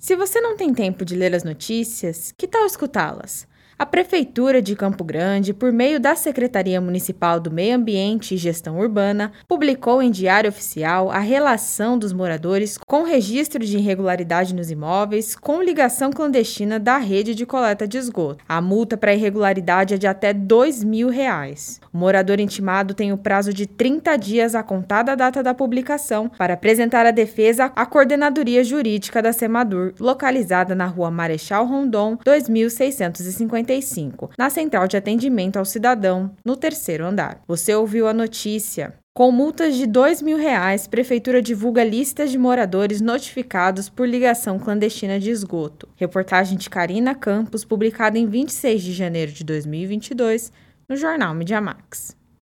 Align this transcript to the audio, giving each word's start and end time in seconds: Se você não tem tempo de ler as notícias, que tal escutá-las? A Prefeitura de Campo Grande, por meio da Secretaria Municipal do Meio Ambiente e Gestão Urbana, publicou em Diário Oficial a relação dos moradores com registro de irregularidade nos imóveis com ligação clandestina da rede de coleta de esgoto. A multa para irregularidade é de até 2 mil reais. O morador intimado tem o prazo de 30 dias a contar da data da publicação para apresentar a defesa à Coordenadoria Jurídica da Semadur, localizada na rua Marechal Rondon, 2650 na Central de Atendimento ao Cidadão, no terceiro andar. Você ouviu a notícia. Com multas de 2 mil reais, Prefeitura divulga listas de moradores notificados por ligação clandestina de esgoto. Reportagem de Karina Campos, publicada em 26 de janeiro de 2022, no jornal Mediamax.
Se 0.00 0.16
você 0.16 0.40
não 0.40 0.56
tem 0.56 0.72
tempo 0.72 1.04
de 1.04 1.14
ler 1.14 1.34
as 1.34 1.44
notícias, 1.44 2.32
que 2.32 2.48
tal 2.48 2.64
escutá-las? 2.64 3.46
A 3.80 3.86
Prefeitura 3.86 4.60
de 4.60 4.76
Campo 4.76 5.02
Grande, 5.02 5.54
por 5.54 5.72
meio 5.72 5.98
da 5.98 6.14
Secretaria 6.14 6.78
Municipal 6.82 7.40
do 7.40 7.50
Meio 7.50 7.76
Ambiente 7.76 8.34
e 8.34 8.36
Gestão 8.36 8.78
Urbana, 8.78 9.32
publicou 9.48 10.02
em 10.02 10.10
Diário 10.10 10.50
Oficial 10.50 11.10
a 11.10 11.18
relação 11.18 11.98
dos 11.98 12.12
moradores 12.12 12.76
com 12.86 13.04
registro 13.04 13.64
de 13.64 13.78
irregularidade 13.78 14.54
nos 14.54 14.70
imóveis 14.70 15.34
com 15.34 15.62
ligação 15.62 16.10
clandestina 16.10 16.78
da 16.78 16.98
rede 16.98 17.34
de 17.34 17.46
coleta 17.46 17.88
de 17.88 17.96
esgoto. 17.96 18.44
A 18.46 18.60
multa 18.60 18.98
para 18.98 19.14
irregularidade 19.14 19.94
é 19.94 19.96
de 19.96 20.06
até 20.06 20.34
2 20.34 20.84
mil 20.84 21.08
reais. 21.08 21.80
O 21.90 21.96
morador 21.96 22.38
intimado 22.38 22.92
tem 22.92 23.14
o 23.14 23.16
prazo 23.16 23.50
de 23.50 23.66
30 23.66 24.14
dias 24.18 24.54
a 24.54 24.62
contar 24.62 25.04
da 25.04 25.14
data 25.14 25.42
da 25.42 25.54
publicação 25.54 26.28
para 26.28 26.52
apresentar 26.52 27.06
a 27.06 27.10
defesa 27.10 27.72
à 27.74 27.86
Coordenadoria 27.86 28.62
Jurídica 28.62 29.22
da 29.22 29.32
Semadur, 29.32 29.94
localizada 29.98 30.74
na 30.74 30.84
rua 30.84 31.10
Marechal 31.10 31.64
Rondon, 31.64 32.18
2650 32.22 33.69
na 34.36 34.50
Central 34.50 34.88
de 34.88 34.96
Atendimento 34.96 35.58
ao 35.58 35.64
Cidadão, 35.64 36.34
no 36.44 36.56
terceiro 36.56 37.06
andar. 37.06 37.40
Você 37.46 37.74
ouviu 37.74 38.08
a 38.08 38.12
notícia. 38.12 38.94
Com 39.14 39.30
multas 39.30 39.74
de 39.74 39.86
2 39.86 40.22
mil 40.22 40.36
reais, 40.36 40.86
Prefeitura 40.86 41.42
divulga 41.42 41.84
listas 41.84 42.30
de 42.30 42.38
moradores 42.38 43.00
notificados 43.00 43.88
por 43.88 44.08
ligação 44.08 44.58
clandestina 44.58 45.18
de 45.18 45.30
esgoto. 45.30 45.88
Reportagem 45.96 46.56
de 46.56 46.70
Karina 46.70 47.14
Campos, 47.14 47.64
publicada 47.64 48.18
em 48.18 48.26
26 48.26 48.82
de 48.82 48.92
janeiro 48.92 49.32
de 49.32 49.44
2022, 49.44 50.52
no 50.88 50.96
jornal 50.96 51.34
Mediamax. 51.34 52.19